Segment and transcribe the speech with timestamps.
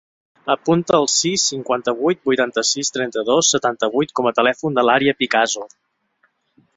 [0.51, 5.67] Apunta el sis, cinquanta-vuit, vuitanta-sis, trenta-dos, setanta-vuit com a telèfon de l'Ària Picazo.